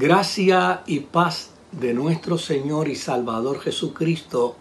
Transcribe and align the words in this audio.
Gracia 0.00 0.82
y 0.86 1.00
paz 1.00 1.50
de 1.72 1.92
nuestro 1.92 2.38
Señor 2.38 2.88
y 2.88 2.96
Salvador 2.96 3.60
Jesucristo 3.60 4.56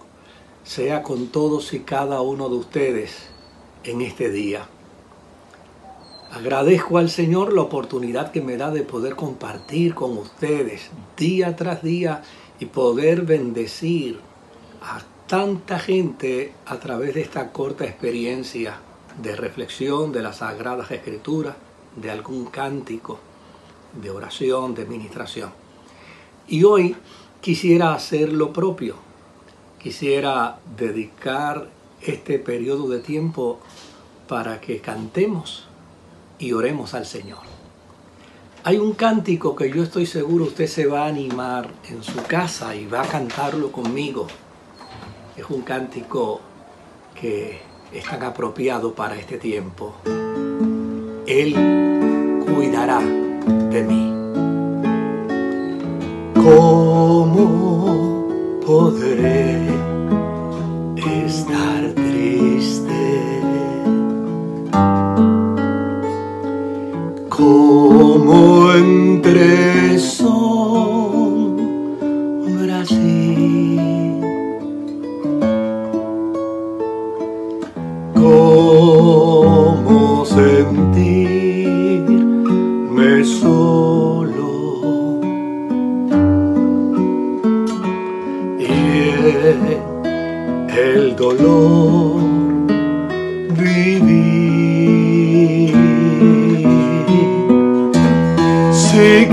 sea 0.66 1.02
con 1.02 1.28
todos 1.28 1.72
y 1.72 1.80
cada 1.80 2.20
uno 2.20 2.50
de 2.50 2.58
ustedes 2.58 3.16
en 3.86 4.02
este 4.02 4.30
día. 4.32 4.68
Agradezco 6.34 6.98
al 6.98 7.10
Señor 7.10 7.54
la 7.54 7.62
oportunidad 7.62 8.34
que 8.34 8.42
me 8.42 8.58
da 8.58 8.70
de 8.70 8.82
poder 8.82 9.16
compartir 9.16 9.96
con 9.96 10.18
ustedes 10.18 10.90
día 11.16 11.56
tras 11.56 11.84
día 11.84 12.22
y 12.60 12.66
poder 12.66 13.22
bendecir 13.22 14.20
a 14.82 15.00
tanta 15.26 15.80
gente 15.80 16.54
a 16.66 16.82
través 16.82 17.16
de 17.16 17.22
esta 17.22 17.54
corta 17.54 17.86
experiencia 17.86 18.82
de 19.24 19.38
reflexión 19.38 20.12
de 20.12 20.22
las 20.22 20.40
Sagradas 20.40 20.92
Escrituras, 20.92 21.56
de 21.96 22.12
algún 22.12 22.48
cántico 22.48 23.29
de 23.94 24.12
oración, 24.12 24.76
de 24.76 24.84
administración. 24.84 25.52
Y 26.48 26.64
hoy 26.64 26.96
quisiera 27.42 27.94
hacer 27.94 28.34
lo 28.34 28.54
propio. 28.54 28.96
Quisiera 29.82 30.60
dedicar 30.78 31.70
este 32.02 32.40
periodo 32.40 32.88
de 32.90 33.00
tiempo 33.00 33.60
para 34.28 34.60
que 34.62 34.80
cantemos 34.80 35.68
y 36.38 36.54
oremos 36.54 36.94
al 36.94 37.06
Señor. 37.06 37.40
Hay 38.64 38.78
un 38.78 38.94
cántico 38.94 39.56
que 39.56 39.72
yo 39.72 39.84
estoy 39.84 40.06
seguro 40.06 40.46
usted 40.46 40.68
se 40.68 40.86
va 40.86 41.06
a 41.06 41.08
animar 41.08 41.70
en 41.90 42.04
su 42.04 42.22
casa 42.24 42.76
y 42.76 42.86
va 42.86 43.04
a 43.04 43.08
cantarlo 43.08 43.72
conmigo. 43.72 44.28
Es 45.38 45.50
un 45.50 45.62
cántico 45.62 46.42
que 47.16 47.62
es 47.94 48.04
tan 48.04 48.22
apropiado 48.24 48.94
para 48.94 49.16
este 49.16 49.38
tiempo. 49.38 49.96
Él 51.26 51.56
cuidará 52.46 53.02
de 53.70 53.84
mí. 53.84 54.14
¿Cómo 56.34 57.46
podré 58.66 59.68
estar 61.26 61.94
triste? 61.94 63.42
¿Cómo 67.30 68.74
entre 68.74 70.00
sombras 70.00 71.40
y 72.92 73.40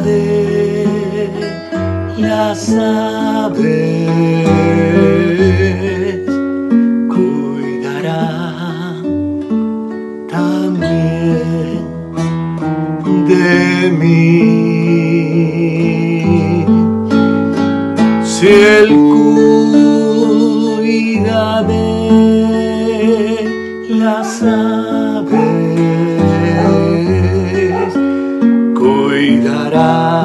de 0.00 1.28
las 2.16 2.72
aves, 2.72 4.08
mí. 13.90 14.66
Si 18.24 18.46
Él 18.46 18.88
cuida 20.76 21.62
de 21.62 21.86
las 23.88 24.42
aves, 24.42 25.36
cuidará 28.74 30.15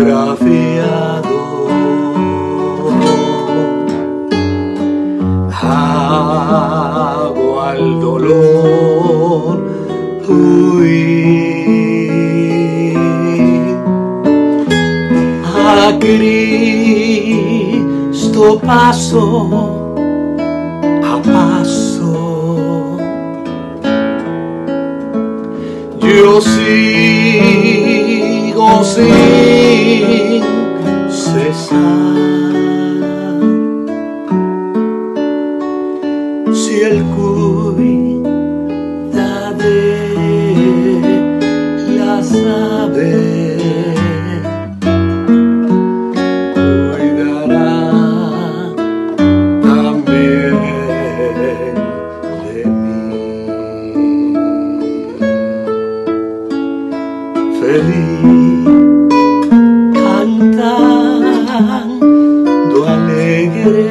palabra 0.00 0.36
fiado 0.36 1.40
hago 5.52 7.60
al 7.60 8.00
dolor 8.00 9.60
huir 10.26 11.38
a 15.44 15.98
Cristo 15.98 16.78
paso 18.64 19.92
a 21.04 21.20
paso. 21.22 22.96
Yo 26.00 26.40
sigo 28.60 28.84
sin 28.84 30.42
cesar. 31.08 32.29
Feliz 57.60 58.64
cantando 59.92 61.28
alegre, 62.88 63.90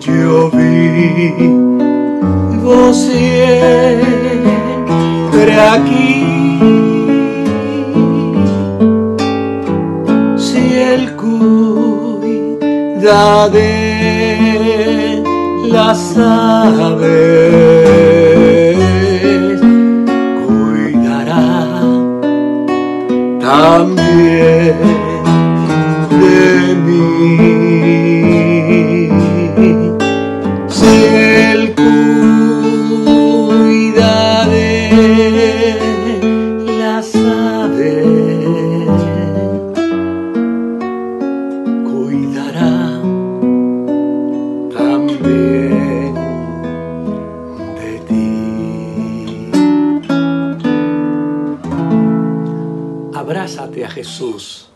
yo 0.00 0.50
vivo 0.50 1.74
siempre 2.94 3.24
aquí. 5.60 6.24
Si 10.38 10.62
Él 10.74 11.02
cuida 11.16 12.40
de 13.50 15.22
las 15.68 16.16
aves, 16.16 17.73
también 23.44 24.78
de 26.22 26.74
mí. 26.86 27.08
Si 30.68 30.86
Él 30.86 31.74
cuida 33.44 34.46
de 34.46 34.72
las 36.78 37.08
aves, 37.14 38.06
cuidará 41.84 42.78
también. 44.74 45.53
Jesús, 54.04 54.68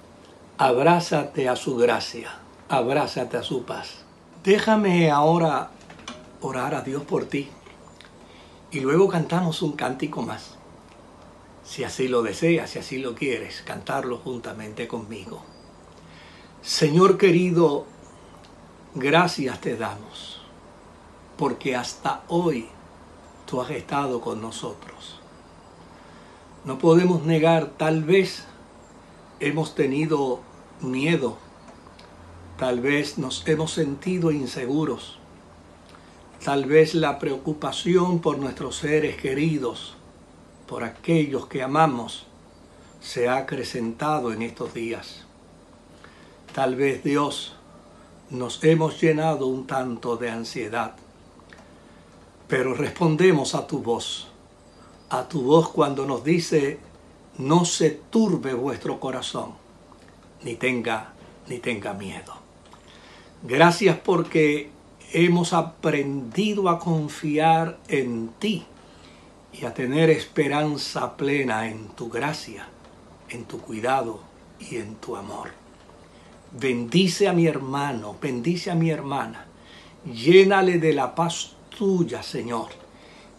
abrázate 0.57 1.51
a 1.51 1.55
su 1.55 1.77
gracia, 1.77 2.39
abrázate 2.71 3.37
a 3.37 3.43
su 3.43 3.63
paz. 3.65 3.97
Déjame 4.43 5.11
ahora 5.11 5.69
orar 6.41 6.75
a 6.75 6.81
Dios 6.81 7.03
por 7.03 7.27
ti 7.27 7.51
y 8.71 8.81
luego 8.81 9.07
cantamos 9.07 9.61
un 9.61 9.73
cántico 9.73 10.23
más. 10.23 10.55
Si 11.63 11.85
así 11.85 12.09
lo 12.09 12.23
deseas, 12.23 12.71
si 12.71 12.79
así 12.79 12.97
lo 13.01 13.15
quieres, 13.15 13.61
cantarlo 13.61 14.17
juntamente 14.17 14.89
conmigo. 14.89 15.43
Señor 16.63 17.19
querido, 17.19 17.85
gracias 18.95 19.61
te 19.61 19.77
damos, 19.77 20.41
porque 21.37 21.77
hasta 21.77 22.23
hoy 22.29 22.71
tú 23.45 23.61
has 23.61 23.73
estado 23.73 24.23
con 24.23 24.41
nosotros. 24.41 25.21
No 26.65 26.79
podemos 26.79 27.25
negar, 27.25 27.67
tal 27.77 28.05
vez 28.05 28.47
hemos 29.41 29.75
tenido 29.75 30.41
miedo, 30.81 31.37
tal 32.59 32.81
vez 32.81 33.19
nos 33.19 33.47
hemos 33.47 33.73
sentido 33.73 34.31
inseguros, 34.31 35.19
tal 36.45 36.65
vez 36.67 36.95
la 36.95 37.19
preocupación 37.19 38.21
por 38.21 38.39
nuestros 38.39 38.77
seres 38.77 39.17
queridos, 39.17 39.97
por 40.67 40.85
aquellos 40.85 41.47
que 41.47 41.63
amamos, 41.63 42.27
se 43.01 43.29
ha 43.29 43.37
acrecentado 43.37 44.33
en 44.33 44.43
estos 44.43 44.75
días. 44.75 45.25
Tal 46.55 46.75
vez 46.75 47.05
Dios 47.05 47.55
nos 48.31 48.63
hemos 48.65 49.01
llenado 49.01 49.47
un 49.47 49.67
tanto 49.67 50.17
de 50.17 50.31
ansiedad, 50.31 50.97
pero 52.49 52.75
respondemos 52.75 53.55
a 53.55 53.67
tu 53.67 53.79
voz, 53.79 54.29
a 55.11 55.29
tu 55.29 55.43
voz 55.43 55.69
cuando 55.69 56.07
nos 56.07 56.25
dice, 56.25 56.81
no 57.39 57.65
se 57.65 57.91
turbe 57.91 58.53
vuestro 58.53 59.01
corazón, 59.01 59.55
ni 60.43 60.57
tenga, 60.57 61.15
ni 61.49 61.59
tenga 61.59 61.95
miedo. 61.95 62.35
Gracias 63.43 63.97
porque 63.97 64.71
hemos 65.13 65.53
aprendido 65.53 66.69
a 66.69 66.79
confiar 66.79 67.79
en 67.89 68.31
ti 68.39 68.65
y 69.53 69.65
a 69.65 69.73
tener 69.73 70.11
esperanza 70.11 71.17
plena 71.17 71.69
en 71.69 71.89
tu 71.89 72.09
gracia, 72.09 72.69
en 73.31 73.45
tu 73.45 73.61
cuidado 73.61 74.21
y 74.59 74.77
en 74.77 74.97
tu 74.97 75.17
amor. 75.17 75.51
Bendice 76.53 77.29
a 77.29 77.33
mi 77.33 77.47
hermano, 77.47 78.17
bendice 78.21 78.71
a 78.71 78.75
mi 78.75 78.91
hermana, 78.91 79.47
llénale 80.05 80.79
de 80.79 80.93
la 80.93 81.15
paz 81.15 81.53
tuya, 81.77 82.23
Señor, 82.23 82.69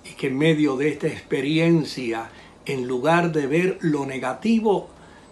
y 0.06 0.14
que 0.14 0.28
en 0.28 0.38
medio 0.38 0.78
de 0.78 0.90
esta 0.90 1.08
experiencia, 1.08 2.30
en 2.70 2.88
lugar 2.88 3.32
de 3.32 3.48
ver 3.48 3.78
lo 3.82 4.06
negativo, 4.06 4.90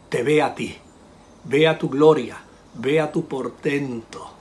te 0.10 0.24
vea 0.24 0.48
a 0.48 0.56
ti, 0.56 0.76
vea 1.44 1.78
tu 1.78 1.88
gloria, 1.88 2.38
vea 2.74 3.12
tu 3.12 3.26
portento. 3.26 4.32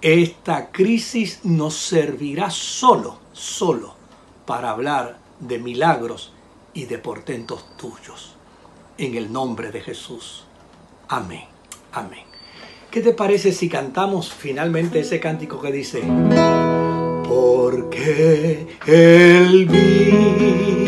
Esta 0.00 0.70
crisis 0.72 1.44
nos 1.44 1.76
servirá 1.76 2.50
solo, 2.50 3.18
solo, 3.32 3.94
para 4.44 4.70
hablar 4.70 5.18
de 5.38 5.60
milagros 5.60 6.32
y 6.74 6.86
de 6.86 6.98
portentos 6.98 7.76
tuyos. 7.76 8.34
En 8.98 9.14
el 9.14 9.32
nombre 9.32 9.70
de 9.70 9.80
Jesús. 9.80 10.44
Amén. 11.08 11.44
Amén. 11.92 12.24
¿Qué 12.90 13.02
te 13.02 13.12
parece 13.12 13.52
si 13.52 13.68
cantamos 13.68 14.32
finalmente 14.32 15.00
ese 15.00 15.20
cántico 15.20 15.60
que 15.60 15.70
dice, 15.70 16.02
porque 17.24 18.78
Él 18.86 19.66
vive, 19.66 20.81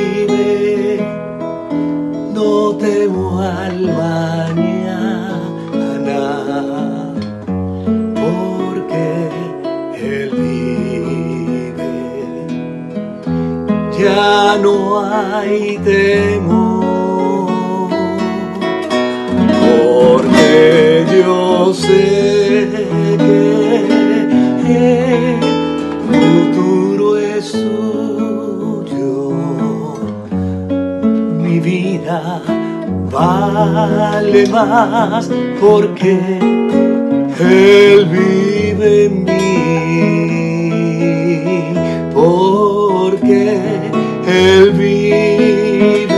no 14.58 15.00
hay 15.04 15.78
temor, 15.78 17.50
porque 19.60 21.04
Dios 21.12 21.78
sé 21.78 22.68
que 23.18 23.78
el 24.68 25.40
futuro 26.10 27.16
es 27.16 27.44
suyo, 27.46 29.32
mi 31.38 31.58
vida 31.60 32.42
vale 33.10 34.46
más 34.48 35.28
porque 35.60 36.12
Él 37.40 38.06
vive 38.06 39.04
en 39.06 39.24
mí, 39.24 39.33
Él 44.36 44.72
vive, 44.72 46.10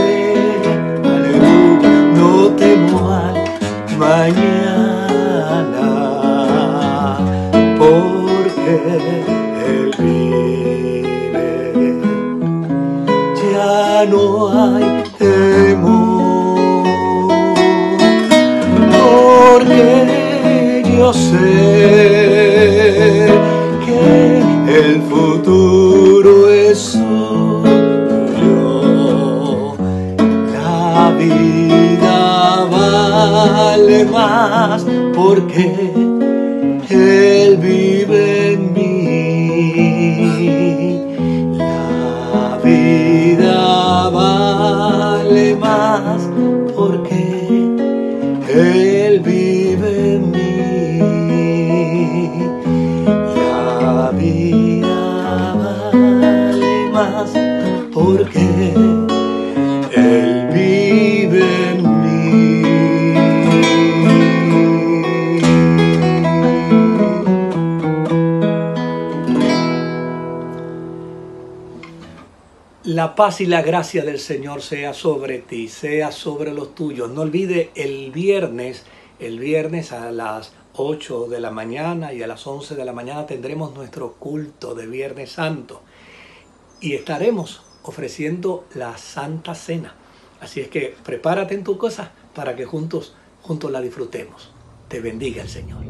aleluya, 1.03 1.95
no 2.15 2.31
temo 2.55 2.99
al 3.11 3.35
mañana, 3.99 5.85
porque 7.77 8.73
Él 9.67 9.87
vive, 9.99 11.49
ya 13.51 14.05
no 14.09 14.23
hay 14.49 14.87
temor, 15.19 16.57
porque 18.97 20.83
yo 20.97 21.07
sé 21.13 21.76
Él 35.57 37.57
vive 37.57 38.53
en 38.53 38.73
mí. 38.73 40.13
La 41.57 42.59
vida 42.63 44.09
vale 44.09 45.55
más 45.55 46.29
porque 46.75 47.71
Él 48.47 49.19
vive 49.21 50.15
en 50.15 50.29
mí. 50.29 50.99
La 53.81 54.11
vida 54.11 55.55
vale 55.91 56.89
más 56.93 57.33
porque 57.91 59.06
paz 73.17 73.41
y 73.41 73.47
la 73.47 73.63
gracia 73.63 74.03
del 74.03 74.19
Señor 74.19 74.61
sea 74.61 74.93
sobre 74.93 75.39
ti, 75.39 75.69
sea 75.69 76.11
sobre 76.11 76.53
los 76.53 76.75
tuyos. 76.75 77.09
No 77.09 77.21
olvide 77.21 77.71
el 77.73 78.11
viernes, 78.11 78.85
el 79.17 79.39
viernes 79.39 79.91
a 79.91 80.11
las 80.11 80.53
8 80.75 81.25
de 81.27 81.39
la 81.39 81.49
mañana 81.49 82.13
y 82.13 82.21
a 82.21 82.27
las 82.27 82.45
11 82.45 82.75
de 82.75 82.85
la 82.85 82.93
mañana 82.93 83.25
tendremos 83.25 83.73
nuestro 83.73 84.13
culto 84.13 84.75
de 84.75 84.85
Viernes 84.85 85.31
Santo 85.31 85.81
y 86.79 86.93
estaremos 86.93 87.63
ofreciendo 87.81 88.65
la 88.75 88.95
Santa 88.99 89.55
Cena. 89.55 89.95
Así 90.39 90.61
es 90.61 90.67
que 90.67 90.95
prepárate 91.03 91.55
en 91.55 91.63
tu 91.63 91.75
cosa 91.75 92.11
para 92.35 92.55
que 92.55 92.65
juntos, 92.65 93.15
juntos 93.41 93.71
la 93.71 93.81
disfrutemos. 93.81 94.51
Te 94.87 94.99
bendiga 94.99 95.41
el 95.41 95.49
Señor. 95.49 95.86